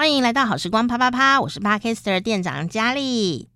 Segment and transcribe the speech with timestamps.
[0.00, 3.50] 欢迎来到好时光啪啪啪，我是 Podcaster 店长佳丽。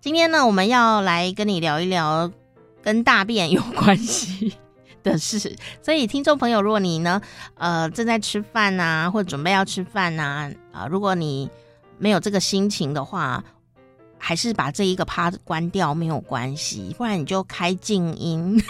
[0.00, 2.28] 今天呢，我们要来跟你聊一聊
[2.82, 4.54] 跟大便有关系
[5.04, 5.56] 的事。
[5.80, 7.22] 所以，听众朋友，如果你呢，
[7.54, 11.48] 呃，正在吃饭呐、啊，或者准备要吃饭呐，啊、如果你
[11.98, 13.44] 没有这个心情的话，
[14.18, 18.60] 还是把这一个趴关掉没有关系，不然你就开静音。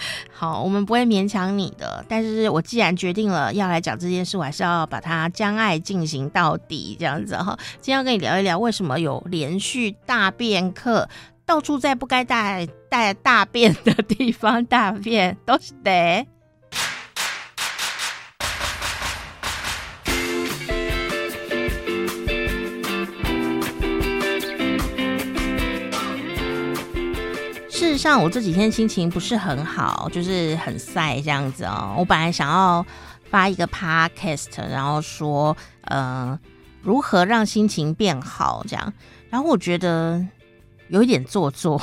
[0.32, 7.58] 好，我们不会勉强你的，但是我既然决定了要来讲这件事，我还是要把它将爱进行到底，这样子哈。
[7.80, 11.08] 今天要跟你聊一聊，为什么有连续大便客，
[11.44, 16.26] 到处在不该带带大便的地方大便，都是得。
[27.98, 31.96] 像我这几天心情不是很好，就是很晒这样子哦。
[31.98, 32.86] 我本来想要
[33.28, 36.38] 发一个 podcast，然后说，呃，
[36.80, 38.92] 如何让心情变好这样，
[39.28, 40.24] 然后我觉得
[40.88, 41.82] 有一点做作，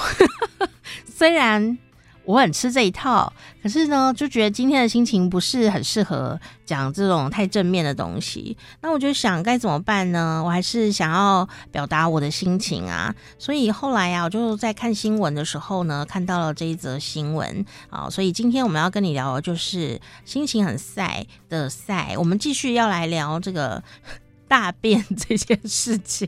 [1.05, 1.77] 虽然。
[2.25, 3.31] 我很吃这一套，
[3.61, 8.57] 可是呢，就觉得今天的心情不是很适合讲这种太正面的东西。
[8.81, 10.41] 那我就想该怎么办呢？
[10.43, 13.13] 我还是想要表达我的心情啊。
[13.37, 18.09] 所以后来啊，我就在看新闻的时候呢，看到了这一则新闻啊。
[18.09, 22.15] 所以今天我们要跟你聊的就是心情很晒的晒。
[22.17, 23.83] 我们继续要来聊这个
[24.49, 26.27] 大便这件事情。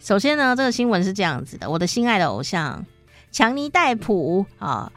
[0.00, 2.86] 首先呢，这个新闻是这样子的：我的心爱的偶像
[3.30, 4.90] 强尼戴普啊。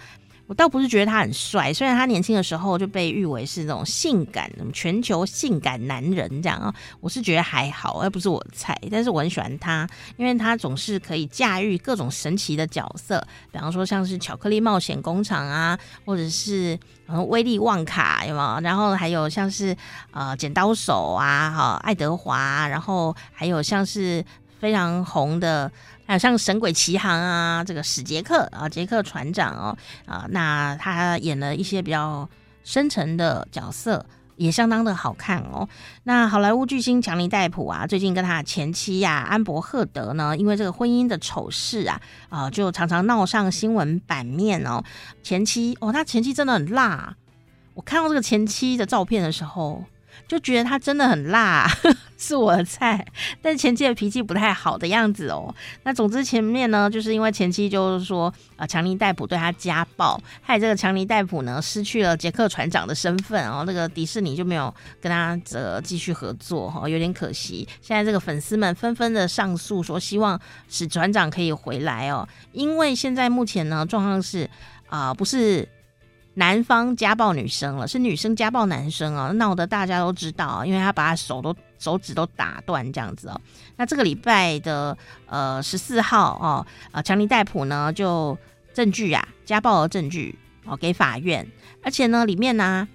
[0.50, 8.76] 我倒不是觉得他很帅，虽然他年轻的时候就被誉为是那种性感、全球性感男人这样啊，我是觉得还好，而不是我菜。
[8.90, 16.76] 但是我很喜欢他，因为他总是可以驾驭各种神奇的角色，比方说像是巧克力冒险工厂啊，或者是
[17.28, 18.60] 威利旺卡有没有？
[18.62, 19.78] 然后还有像是
[20.10, 24.26] 呃剪刀手啊，哈爱德华，然后还有像是
[24.60, 25.72] 非常红的。
[26.10, 29.78] 还有像《神鬼奇航》啊，这个史杰克啊，杰克船长哦，
[30.08, 32.28] 啊，那他演了一些比较
[32.64, 34.04] 深沉的角色，
[34.36, 35.70] 也相当的好看哦。
[36.06, 44.84] 那好莱坞巨星强尼戴普啊，最近跟他的前妻呀、安博赫德呢，因为这个婚姻的丑事啊，啊，就常常闹上新闻版面哦。
[45.22, 47.16] 前妻哦，他前妻真的很辣，
[47.76, 49.86] 我看到这个前妻的照片的时候。
[50.28, 51.68] 就觉得他真的很辣，
[52.18, 53.06] 是我的菜，
[53.42, 55.54] 但前妻的脾气不太好的样子哦。
[55.84, 63.64] 那总之前面呢，就是因为前妻就是说啊，强尼戴普对他家暴，害这个强尼戴普呢失去了杰克船长的身份哦。
[63.66, 67.68] 那个迪士尼就没有跟他这继续合作哈，有点可惜。
[67.82, 74.50] 现在这个粉丝们纷纷的上诉，说希望使船长可以回来哦，因为现在目前呢状况是
[74.90, 75.68] 啊，不是。
[76.36, 83.42] 男方家暴女生了，是女生家暴男生啊，闹得大家都知道，因为他把他手都手指都打断这样子哦。
[83.76, 88.38] 那这个礼拜的呃十四号哦，呃强尼戴普呢就
[88.74, 91.46] 证据啊，家暴的证据哦给法院，
[91.84, 92.88] 而且呢里面呢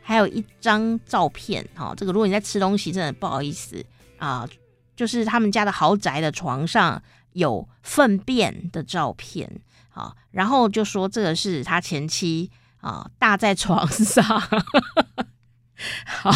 [0.00, 3.84] 还有一张照片哦，这个如果你在吃东西，真的不好意思
[4.16, 4.48] 啊，
[4.96, 7.02] 就是他们家的豪宅的床上
[7.32, 9.60] 有粪便的照片
[9.90, 12.50] 啊，然后就说这个是他前妻。
[12.80, 14.24] 啊、大在床上，
[16.06, 16.30] 好，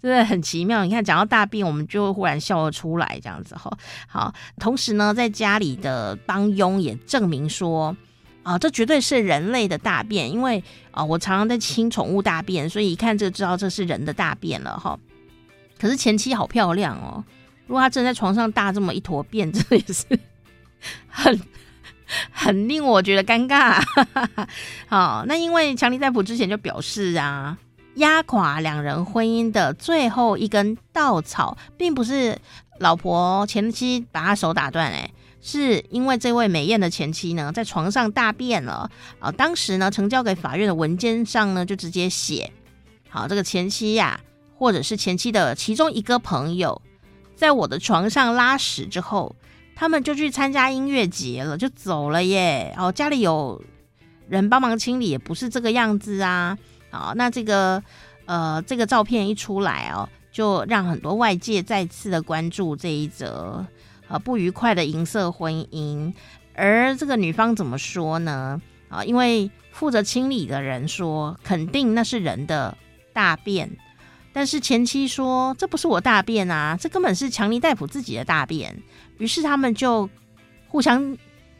[0.00, 0.84] 真的很奇妙。
[0.84, 3.76] 你看，讲到大便，我们就忽然笑了出来，这样子哈。
[4.06, 7.96] 好，同时呢，在家里的帮佣也证明说，
[8.42, 14.98] 啊，这绝对是人类的大便，因为啊，我常常在清宠物大便，所以一看就知道这是人的大便了哈。
[15.78, 17.24] 可是前妻好漂亮哦，
[17.66, 20.04] 如果她真在床上大这么一坨便，这也是
[21.08, 21.40] 很。
[22.30, 23.82] 很令我觉得尴尬。
[24.88, 27.56] 好，那因为强尼戴普之前就表示啊，
[27.94, 32.38] 压垮两人婚姻的最后一根稻草，并不是
[32.78, 39.30] 老婆前妻把他手打断，哎，是因为这位美艳的前妻呢，在床上大便了啊。
[39.32, 42.52] 当时呢，呈交给法院的文件上呢，就直接写，
[43.08, 44.20] 好，这个前妻呀、
[44.56, 46.82] 或者是前妻的其中一个朋友，
[47.36, 49.34] 在我的床上拉屎之后。
[49.82, 52.72] 他们就去参加音乐节了，就走了耶。
[52.78, 53.60] 哦，家里有
[54.28, 56.56] 人帮忙清理，也不是这个样子啊。
[56.92, 57.82] 好，那这个
[58.26, 63.66] 呃，这个照片一出来哦，就让很多外界再次的关注这一则
[64.06, 66.14] 呃不愉快的银色婚姻。
[66.54, 68.62] 而这个女方怎么说呢？
[68.88, 72.78] 啊，因为负责清理的人说，肯定那是人的
[73.12, 73.68] 大便。
[74.32, 78.74] 但是前妻说，这不是我大便啊，这根本是强尼戴普自己的大便。
[79.18, 80.08] 于是他们就
[80.68, 81.16] 互相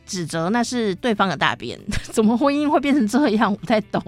[0.07, 1.79] 指责那是对方的大便。
[2.11, 3.53] 怎么婚姻会变成这样？
[3.53, 4.03] 我不太懂。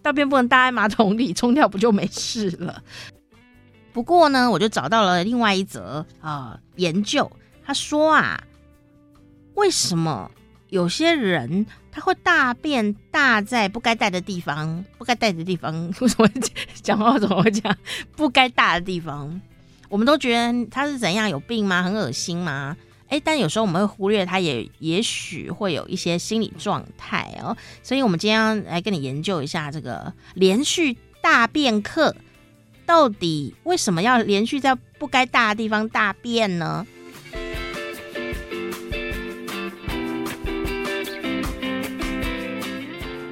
[0.00, 2.80] 大便不能搭在马桶里冲掉，不就没事了？
[3.92, 7.28] 不过呢，我就找到了另外一则啊、研究，
[7.64, 8.40] 他说啊，
[9.54, 10.30] 为什么
[10.70, 14.84] 有些人他会大便大在不该大的地方？
[14.98, 16.28] 不该大的地方 为什么
[16.82, 17.76] 讲话怎么会讲
[18.16, 19.40] 不该大的地方？
[19.88, 21.82] 我们都觉得他是怎样有病吗？
[21.82, 22.76] 很恶心吗？
[23.08, 27.56] 诶，但有时候我们会忽略他，也也许会有一些心理状态哦。
[27.80, 32.14] 所以，我们今天要来跟你研究一下这个连续大便客。
[32.84, 36.86] 到底为什么要连续在不该大的地方大便呢？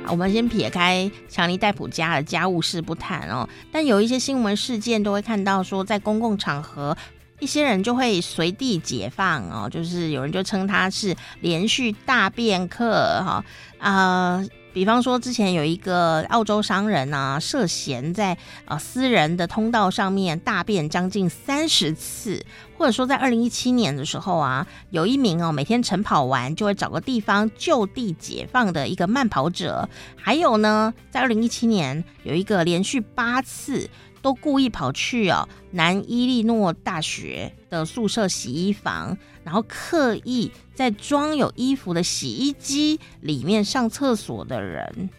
[0.09, 6.97] 我们先撇开强尼戴普家的家务事不谈哦，但有一些新闻事件都会看到说，在公共场合，
[7.41, 13.45] 一些人就会随地解放哦，就是有人就称他是连续大便客哈
[13.79, 14.37] 啊。
[14.37, 22.44] 呃比方说，之前有一个澳洲商人啊，涉嫌在啊私人的通道上面大便将近三十次，
[22.76, 33.88] 或者说在二零一七年的时候啊，有一名哦每天晨跑完就会找个地方就地解放的一个慢跑者，还有呢，在二零一七年有一个连续八次。
[34.25, 45.11] 都故意跑去哦南伊利诺大学的宿舍洗衣房，然后刻意在装有衣服的洗衣机里面上厕所的人，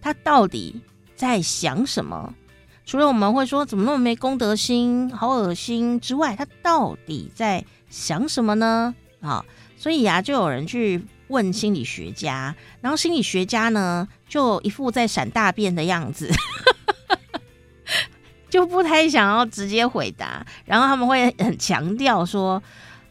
[0.00, 0.80] 他到底
[1.14, 2.34] 在想什么？
[2.86, 8.94] 除了我们会说怎么那么没公德心、好恶心之外，他到底在想什么呢？
[9.20, 9.44] 啊，
[9.76, 16.28] 所以呀，就有人去问心理学家，然后心理学家呢，就一副在闪大便的样子。
[18.50, 22.60] 就不太想要直接回答，然后他们会很强调说，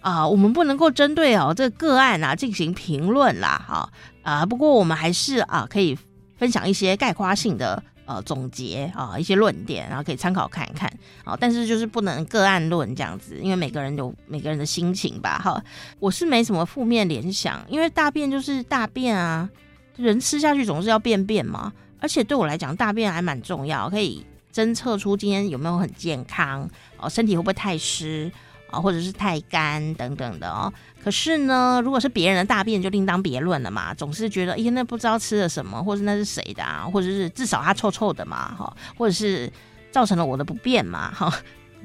[0.02, 3.92] 啊、我们不能够针对哦这个个案啊进行评论啦，哈
[4.24, 5.98] 啊，不过我们还是啊可以
[6.38, 10.92] 分享一些概括性的呃总结啊一些论点，然后可以参考看一看
[11.26, 15.62] 啊，但是就是不能个案论这样子，因为每个人有每个人的心情吧，哈，
[16.00, 19.50] 我是没什么负面联想，因为大便就是大便啊，
[19.98, 24.26] 人吃下去总是要便便嘛，而且对我来讲大便还蛮重要，可以。
[24.52, 26.68] 侦测出今天有没有很健康
[26.98, 28.30] 哦，身体会不会太湿
[28.72, 30.72] 啊，或者是太干等等的哦。
[31.04, 33.94] 可是呢，如果是别人的大便，就另当别论了嘛。
[33.94, 39.52] 总是觉得，哎，那不知道吃了什么，或者那是谁的啊，或者是至少它臭臭的嘛，哈，或者是
[39.92, 41.34] 造成了我的不便嘛，哈，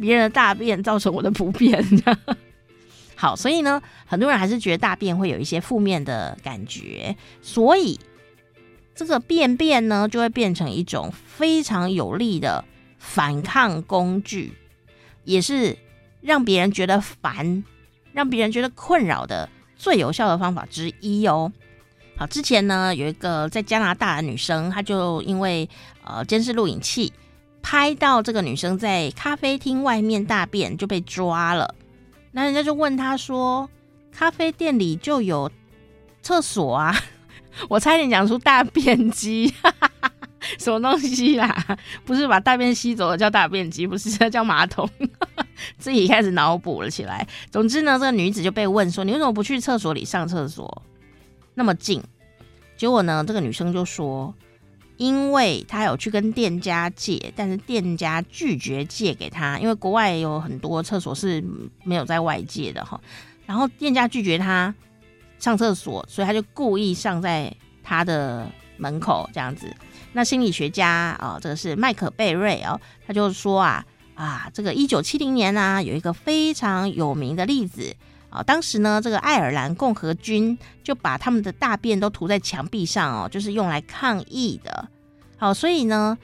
[0.00, 1.84] 别人的大便造成我的不便。
[3.16, 7.98] 好，所以呢，很多人还是觉得大便会有一些负面的感觉，所以。
[8.96, 12.64] 这个便便呢，就会变成一种非常有力的
[12.96, 14.52] 反抗工具，
[15.24, 15.76] 也是
[16.24, 17.62] 让别人觉得烦、
[18.12, 21.52] 让别人觉得困扰的最有效的方法之一哦。
[22.16, 25.68] 好，之前呢，有一个在加拿大的女生，她就因为
[26.02, 27.12] 呃监视录影器
[27.60, 31.74] 拍到这个女生在咖啡厅外面大便，就被抓了。
[32.32, 33.68] 那人家就问她说
[34.10, 35.50] ：“咖啡店里就有
[36.22, 36.96] 厕所啊？”
[37.68, 39.52] 我差点讲出大便机，
[40.58, 41.64] 什么东西啦？
[42.04, 44.88] 不是把大便吸走了叫大便机，不是 叫马桶。
[45.78, 47.26] 自己开始脑补了起来。
[47.50, 50.82] 总之呢，这个女子就被问说：“你为什么不去厕所里上厕所？
[51.54, 52.02] 那么近？”
[52.76, 54.34] 结果呢，这个女生就说
[54.98, 61.42] ：“因为她有去跟店家借，但是店家拒绝借给她，因为国外有很多厕所是
[61.84, 63.00] 没有在外借的哈。
[63.46, 64.74] 然后店家拒绝她。”
[65.36, 69.74] 上厕所，所以她就故意上在她的门口这样子。
[70.12, 77.94] 那心理学家啊、哦，这个是麦可贝瑞哦，他就说啊啊，这个一九七零年呢、有一个非常有名的例子
[78.30, 84.88] 啊、当时呢，这个爱尔兰共和军就把他们的大便都涂在墙壁上哦，就是用来抗议的。
[85.36, 86.18] 好、所以呢，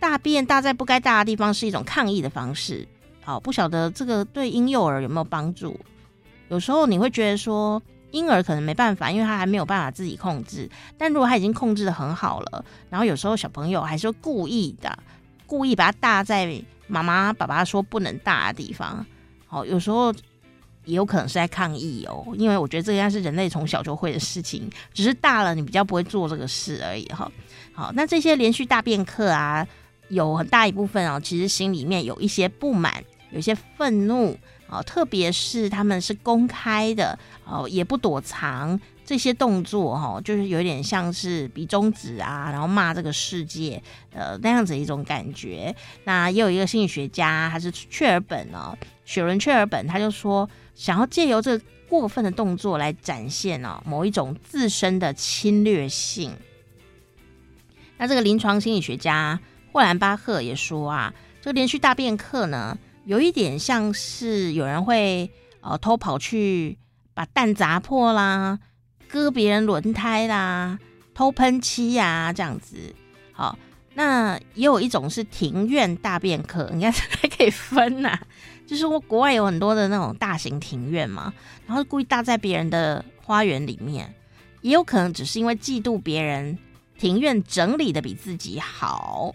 [0.00, 2.86] 大便大在不该大的地方是一种抗议的方式。
[3.22, 5.78] 好、不晓得这个对婴幼儿有没有帮助？
[6.48, 7.82] 有时候你会觉得说。
[8.12, 10.68] 婴儿可能没办法，因为他还没有办法自己控制。
[10.96, 14.98] 但如果他已经控制得很好了，然后有时候小朋友还是会故意的，
[15.46, 19.04] 故意把它大在妈妈、爸爸说不能大的地方。
[19.46, 20.12] 好，有时候
[20.84, 27.30] 也有可能是在抗议哦，因为我觉得这应该是人类从小就会的事情，只是大了你比较不会做这个事而已哈。
[27.72, 29.66] 好，那这些连续大便客啊，
[30.08, 34.38] 有很大一部分哦，其实心里面有一些不满，有一些愤怒。
[34.68, 43.80] 哦，特别是他们是公开的哦，也不躲藏这些动作哈，就是有点像是比中指啊，然后骂这个世界
[44.12, 45.74] 呃那样子一种感觉。
[46.04, 51.56] 那也有一个心理学家，他是雀尔本哦，雪伦雀尔本，他就说想要借由这
[51.88, 56.32] 过分的动作来展现哦某一种自身的侵略性。
[57.98, 59.38] 那这个临床心理学家
[59.72, 66.76] 霍兰巴赫也说啊，这个连续大便课呢，有一点像是有人会呃偷跑去
[67.14, 68.58] 把蛋砸破啦，
[69.08, 70.76] 割别人轮胎啦，
[71.14, 72.92] 偷喷漆呀这样子。
[73.30, 73.56] 好，
[73.94, 78.18] 那也有一种是庭院大便课，应该还可以分呐、
[78.66, 81.32] 就是我国外有很多的那种大型庭院嘛，
[81.64, 84.12] 然后故意搭在别人的花园里面，
[84.62, 86.58] 也有可能只是因为嫉妒别人
[86.98, 89.32] 庭院整理的比自己好。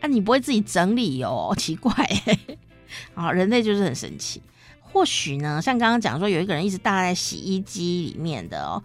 [0.00, 1.92] 啊，你不会自己整理哦，奇怪。
[3.14, 4.42] 啊，人类就是很神奇。
[4.80, 8.82] 或许呢，像刚刚讲说有一个人一直搭在洗衣机里面的哦，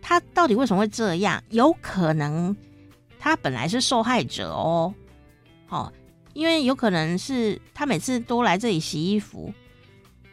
[0.00, 1.42] 他到底为什么会这样？
[1.50, 2.56] 有可能
[3.18, 4.94] 他本来是受害者哦。
[5.66, 5.92] 好。
[6.32, 9.54] 因为有可能是他每次都来这里洗衣服，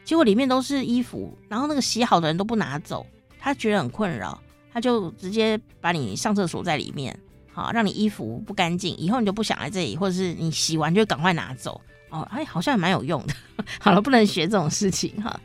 [0.04, 3.06] 结果里面都是衣服，然后那个洗好的人都不拿走，
[3.40, 4.42] 他觉得很困扰，
[4.74, 7.16] 他就直接把你上厕所在里面，
[7.54, 11.80] 好让你衣服不干净，以后你就不想来这里，或者是你洗完就赶快拿走
[12.12, 13.34] 哦，哎，好像还蛮有用的。
[13.82, 15.40] 好了，不能学这种事情哈。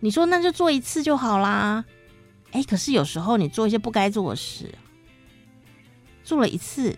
[0.00, 1.84] 你说那就做一次就好啦，
[2.52, 4.74] 哎，可是有时候你做一些不该做的事，
[6.22, 6.94] 做了一次。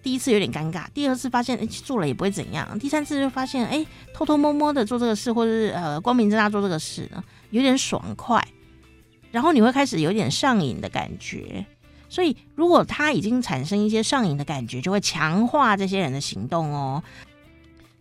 [0.00, 8.42] 第一次有点尴尬，第二次发现哎，做了也不会怎样，第三次就发现哎，偷偷摸摸的做这个事，或者是呃光明正大做这个事呢，有点爽快，
[9.32, 11.66] 然后你会开始有点上瘾的感觉。
[12.08, 17.02] 所以如果他已经产生一些上瘾的感觉，就会强化这些人的行动哦。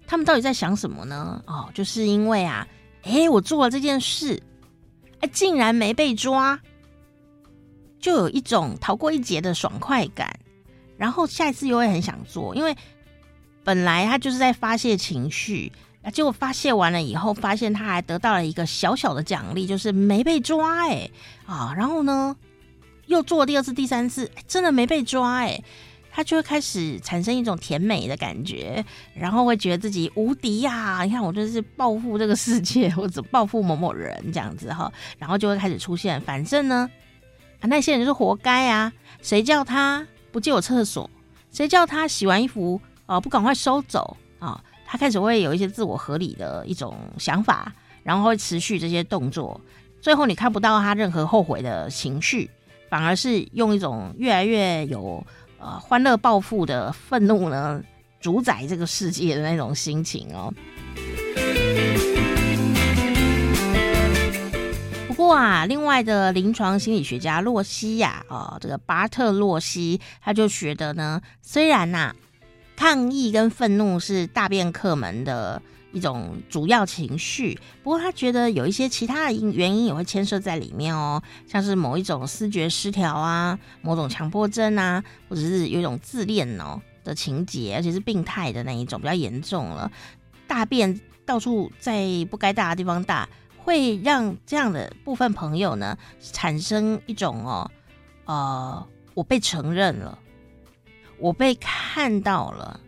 [0.07, 1.43] 他们到底在想什么呢？
[1.45, 2.65] 哦，就是因为啊，
[3.03, 4.41] 哎，我做了这件事，
[5.19, 6.59] 哎，竟然没被抓，
[7.99, 10.39] 就有一种逃过一劫的爽快感。
[10.95, 12.75] 然后下一次又会很想做，因为
[13.63, 15.71] 本来他就是在发泄情绪，
[16.01, 21.07] 啊结果发泄完了以后，发现他还得到了一个小小的奖励，就是没被抓哎
[21.45, 21.73] 啊！
[21.77, 22.35] 然后呢，
[23.05, 25.61] 又做了第二次、第三次，真的没被抓哎，
[26.17, 28.83] 他就会开始产生一种甜美的感觉，
[29.13, 36.89] 然后会觉得自己无敌呀、你看我就是报复这个世界，或者报复某某人这样子哈，然后就会开始出现，反正呢，
[37.59, 40.07] 啊那些人就是活该啊，谁叫他？
[40.31, 41.07] 不借我厕所，
[41.51, 47.71] 谁叫他洗完衣服啊、不赶快收走啊、他开始会有一些自我合理的一种想法，
[48.01, 49.61] 然后会持续这些动作，
[50.01, 52.49] 最后你看不到他任何后悔的情绪，
[52.89, 55.23] 反而是用一种越来越有
[55.59, 57.81] 呃欢乐报复的愤怒呢，
[58.19, 60.53] 主宰这个世界的那种心情哦。
[65.07, 72.15] 不过啊，另外的临床心理学家洛西呀，哦，这个巴特洛西，他就觉得呢，虽然呐、啊，
[72.75, 75.59] 抗议跟愤怒是大便客们的
[75.91, 89.91] 一种主要情绪，不过他觉得有一些其他的因原因也会牵涉在里面哦，像是某一种思觉失调啊，某种强迫症啊，或者是有一种自恋哦的情节，而且是病态的那一种，比较严重了，
[90.45, 93.27] 大便到处在不该大的地方大。
[93.59, 95.97] 会让这样的部分朋友呢，
[96.31, 97.69] 产生一种哦，
[98.23, 100.17] 呃，我被承认了，
[101.19, 102.79] 我被看到了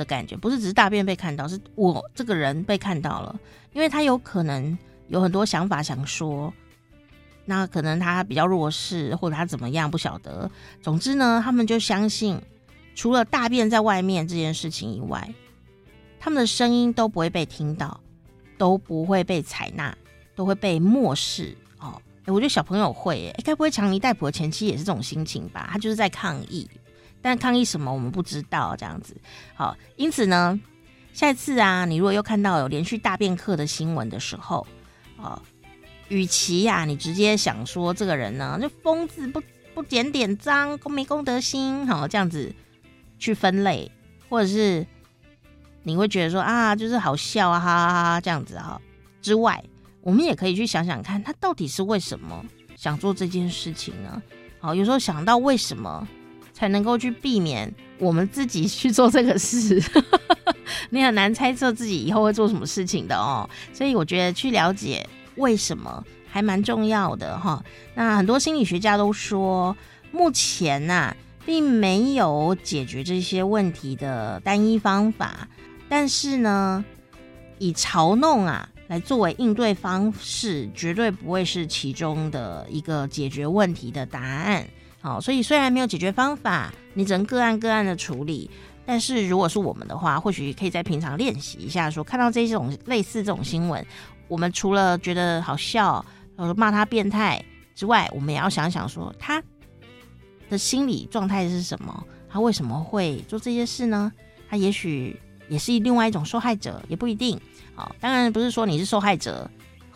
[0.00, 3.38] 的感觉，不是只是大便被看到，是我这个人被看到了，
[3.72, 4.76] 因为他有可能
[5.08, 6.52] 有很多想法想说，
[7.44, 12.40] 那可能他比较弱势，或者他怎么样不晓得，总之呢，他们就相信，
[12.94, 15.32] 除了大便在外面这件事情以外，
[16.18, 18.00] 他们的声音都不会被听到，
[18.56, 19.94] 都不会被采纳。
[20.36, 25.68] 都会被漠视哦，我觉得小朋友会，诶，该不会强尼戴普的前妻也是这种心情吧？
[25.70, 26.66] 他就是在抗议，
[27.22, 29.16] 但抗议什么我们不知道，这样子。
[29.54, 30.58] 好，因此呢，
[31.12, 34.66] 下一次啊，你如果又看到有连续大便客的新闻的时候，
[35.16, 35.40] 哦，
[36.08, 39.42] 与其呀、你直接想说这个人呢，就疯子不
[39.74, 42.54] 不检点脏，公没公德心，好这样子
[43.18, 43.90] 去分类，
[44.28, 44.86] 或者是
[45.82, 48.80] 你会觉得说啊，就是好笑啊，哈哈哈哈，这样子哈
[49.20, 49.62] 之外。
[50.02, 52.42] 我们也可以去想想看，他到底是为什么
[52.74, 54.22] 想做这件事情呢？
[54.58, 56.08] 好，有时候想到为什么，
[56.60, 59.82] 才能够去避免我们自己去做这个事。
[60.90, 63.48] 你很难猜测自己以后会做什么事情的哦。
[63.72, 67.64] 所以我觉得去了解为什么还蛮重要的哈。
[67.94, 69.74] 那很多心理学家都说，
[70.12, 75.48] 目前呐，并没有解决这些问题的单一方法，
[75.88, 76.84] 但是呢，
[77.58, 78.68] 以嘲弄啊。
[78.88, 84.66] 来作为应对方式，绝对不会是其中的一个解决问题的答案。
[85.00, 88.50] 好，所以虽然没有解决方法，你只能个案个案的处理。
[88.86, 93.84] 但是如果是我们的话，或许可以在平常练习一下说，看到这种类似这种新闻，
[94.26, 96.04] 我们除了觉得好笑，
[96.36, 97.42] 呃，骂他变态
[97.74, 99.40] 之外，我们也要想想说，他
[100.48, 102.04] 的心理状态是什么？
[102.28, 104.10] 他为什么会做这些事呢？
[104.48, 105.16] 他也许
[105.48, 107.40] 也是另外一种受害者，也不一定。
[107.74, 109.48] 好，当然不是说你是受害者，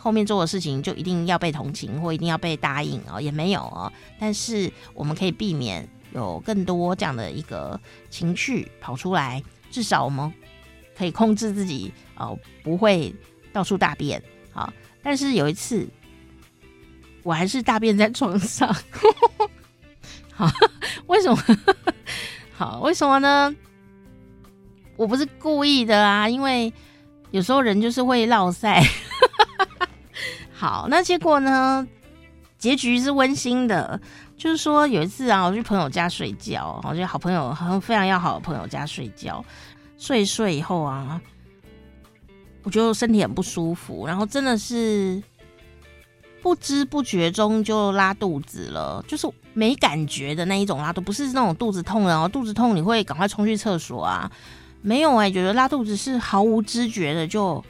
[0.05, 3.91] 后面做的事情就一定要被同情或一定要被答应哦，也没有哦。
[4.19, 7.79] 但是我们可以避免有更多这样的一个
[8.11, 10.31] 情绪跑出来，至少我们
[10.95, 13.11] 可以控制自己哦，不会
[13.51, 14.21] 到处大便。
[14.53, 14.71] 好，
[15.01, 15.89] 但是有一次。
[17.23, 18.71] 我还是大便在床上，
[20.31, 20.47] 好，
[21.07, 21.43] 为什么？
[22.53, 23.55] 好，为什么呢？
[24.95, 26.71] 我不是故意的啊，因为
[27.31, 28.87] 有时候人就是会落赛。
[30.55, 31.85] 好，那结果呢？
[32.57, 33.99] 结局是温馨的，
[34.37, 39.43] 就是说有一次啊，我去朋友家睡觉，我觉得好朋友，好像非常要好的朋友家睡觉，
[39.97, 41.19] 睡睡以后啊，
[42.63, 45.21] 我觉得身体很不舒服，然后真的是。
[46.41, 54.31] 不知不觉中就拉肚子了，就是没感觉的那一种拉肚，不是那种肚子痛，然后肚子痛你会赶快冲去厕所啊？
[54.83, 57.65] 没有哎、欸，觉得拉肚子是毫无知觉的，就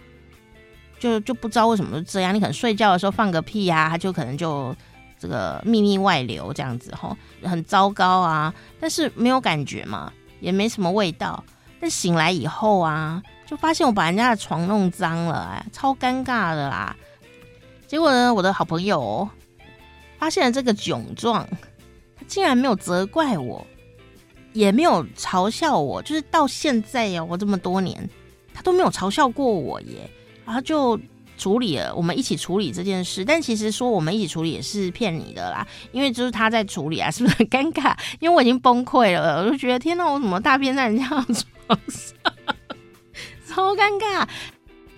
[1.06, 2.34] 就就不知道为什么这样。
[2.34, 4.76] 你可能睡觉的时候放个屁、啊，他就可能就
[5.20, 8.52] 这个秘密外流这样子吼，很糟糕啊。
[8.80, 11.44] 但是没有感觉嘛，也没什么味道。
[11.80, 16.96] 但醒来以后啊，就发现我把人家的床弄脏了，哎，超尴尬的啦。
[17.86, 19.30] 结果呢，我的好朋友
[20.18, 21.48] 发现了这个窘状，
[22.18, 23.64] 他竟然没有责怪我，
[24.54, 28.10] 也没有嘲笑我，就是到现在呀，我这么多年，
[28.52, 30.10] 他都没有嘲笑过我耶。
[30.46, 31.00] 然后就
[31.38, 33.25] 处理了，我们一起处理这件事。
[33.25, 37.94] 但其实说我们一起处理也是骗你的啦，因为就是他在处理啊，是不是很尴尬？
[38.20, 41.25] 因为我已经崩溃了，我就觉得天哪，我怎么大便在人家床
[41.90, 42.34] 上，
[43.48, 44.28] 超尴尬。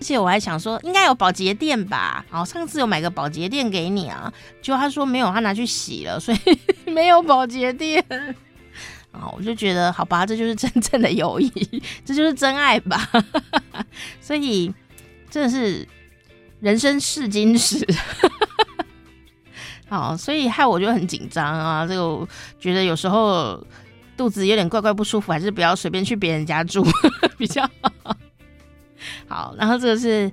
[0.00, 2.24] 且我还想说，应该有保洁垫吧？
[2.30, 6.38] 哦，上次有买个保洁垫给你啊，结果他说没有，他拿去洗了，所以
[6.88, 8.00] 没有保洁垫。
[9.10, 11.50] 啊， 我就觉得好吧，这就是真正的友谊，
[12.06, 13.10] 这就是真爱吧。
[14.20, 14.72] 所以
[15.30, 15.86] 真的是
[16.60, 17.86] 人生试金石。
[19.88, 22.26] 好，所以害我就很紧张啊，这个
[22.60, 23.64] 觉得有时候
[24.16, 26.84] 肚子有点怪怪不舒服，还是不要随便去别人家住
[27.38, 28.16] 比较好。
[29.26, 30.30] 好，然后这个是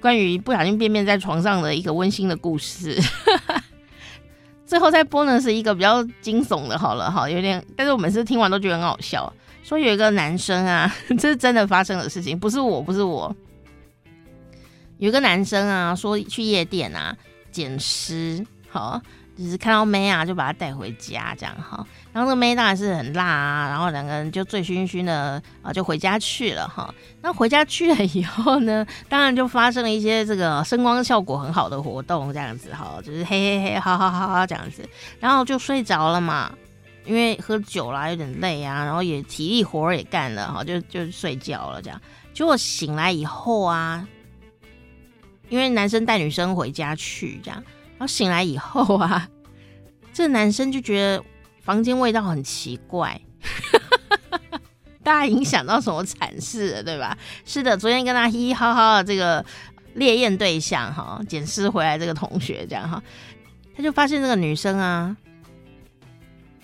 [0.00, 2.98] 关于不小心便便在床上的一个温馨的故事。
[4.64, 9.30] 最后再播呢是一个比较惊悚的，好了，哈，有点，但是我每次听完都觉得很好笑。
[9.62, 13.34] 说有一个男生啊，这是真的发生的事情，不是我，不是我。
[15.04, 17.14] 有一个男生啊，说去夜店啊
[17.52, 19.00] 捡尸，好。
[19.36, 21.84] 就是看到妹啊，就把她带回家这样哈。
[22.12, 26.94] 然后那个妹当然是很辣啊，然后两个人就醉醺醺的啊，就回家去了哈。
[27.20, 34.88] 那回家去了以后呢，当然就发生了一些这个声光效果很好的活动，这样子哈，就是嘿嘿嘿，哈哈哈哈这样子。
[35.18, 36.54] 然后就睡着了嘛，
[37.04, 42.00] 因为喝酒啦，有点累啊，然后也体力活也干了哈，就就睡觉了这样。
[42.32, 44.06] 结果醒来以后啊，
[45.54, 47.62] 因为男生带女生回家去这样。
[47.92, 49.28] 然后醒来以后啊，
[50.12, 51.24] 这男生就觉得
[51.62, 53.20] 房间味道很奇怪，
[55.04, 57.16] 大家影响到什么惨事了，对吧？
[57.44, 59.46] 是的，昨天跟他嘻嘻哈哈的这个
[59.94, 63.00] 烈焰对象哈，捡尸回来这个同学这样哈，
[63.76, 65.16] 他就发现这个女生啊，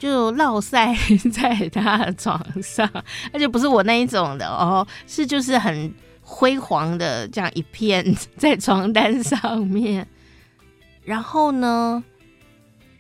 [0.01, 0.93] 就落晒
[1.33, 2.91] 在他的床上，
[3.33, 5.95] 而且不是我那一种的哦，是就是很
[6.33, 10.07] 辉煌的这样一片在床单上面。
[11.03, 12.03] 然后呢，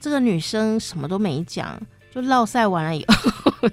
[0.00, 1.80] 这个女生什么都没讲，
[2.12, 3.68] 就落晒完了以后，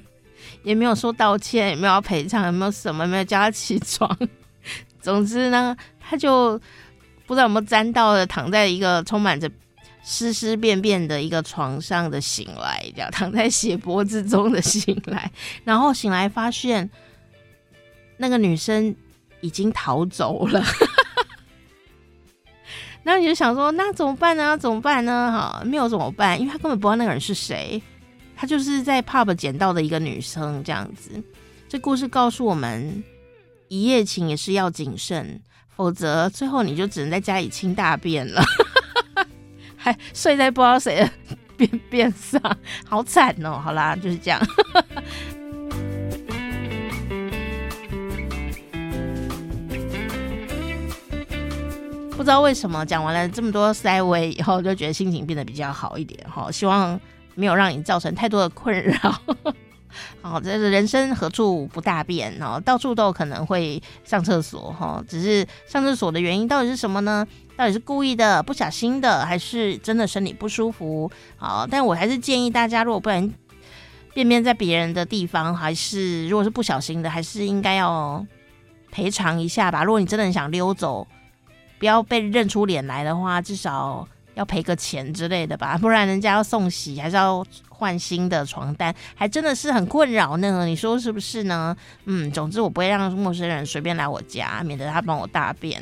[0.62, 4.16] 也没有说道歉，也没有要赔偿，也没有什么，没有叫她起床。
[5.02, 6.60] 总之呢，她就
[7.26, 9.50] 不知道有没有沾到的，躺在一个充满着
[10.04, 15.32] 湿湿便便的一个床上的醒来，这样躺在血泊之中的醒来，
[15.64, 16.88] 然后醒来发现
[18.18, 18.96] 那个女生
[19.42, 20.64] 已经逃走了。
[23.04, 24.58] 那你就想说，那怎么办呢？
[24.58, 25.32] 怎么办呢？
[25.32, 26.40] 哈，没有怎么办？
[26.40, 27.82] 因为他根本不知道那个人是谁，
[28.36, 31.12] 他就是在 pub 捡到的一个女生这样子。
[31.70, 33.02] 这故事告诉我们，
[33.70, 35.42] 一夜情也是要谨慎，
[35.74, 38.44] 否则最后你就只能在家里清大便了，
[39.78, 41.10] 还睡在不知道谁的
[41.56, 42.42] 便便上，
[42.86, 43.62] 好惨哦！
[43.64, 44.42] 好啦，就是这样。
[52.28, 56.52] 不知道为什么讲完了这么多塞维以后，就觉得心情变得比较好一点哈。
[56.52, 57.00] 希望
[57.36, 59.18] 没有让你造成太多的困扰。
[60.22, 65.02] 好，这是人生何处不大便哦，到处都可能会上厕所哈。
[65.08, 67.26] 只是上厕所的原因到底是什么呢？
[67.56, 71.10] 到底是故意的、不小心的，还是真的身体不舒服？
[71.38, 73.34] 好，但我还是建议大家，如果不然
[74.14, 78.26] 便便在别人的地方，还是如果是不小心的，还是应该要
[78.92, 79.86] 赔偿一下吧。
[79.86, 81.08] 如果你真的很想溜走，
[81.80, 85.78] 不要被认出脸来的话，至少要赔个钱之类的吧。
[85.82, 90.66] 不然人家要送洗，还是要换新的床单，还真的是很困扰呢。
[90.66, 91.76] 你说是不是呢？
[92.06, 95.82] 嗯，总之我不会让陌生人随便来我家，免得他帮我大便，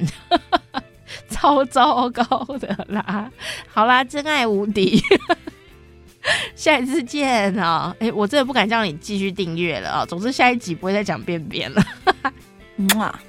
[1.30, 2.24] 超糟糕
[2.60, 3.32] 的啦。
[3.68, 5.02] 好啦，真爱无敌。
[6.56, 7.96] 下一次见啊！
[8.00, 10.06] 哎、我真的不敢叫你继续订阅了啊！
[10.08, 11.84] 总之下一集不会再讲便便了。
[12.78, 13.22] 嗯啊